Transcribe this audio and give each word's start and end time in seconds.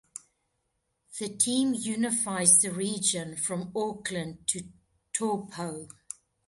The 1.19 1.29
team 1.29 1.75
unifies 1.75 2.57
the 2.59 2.71
region 2.71 3.35
from 3.35 3.71
Auckland 3.75 4.47
to 4.47 4.63
Taupo. 5.13 5.89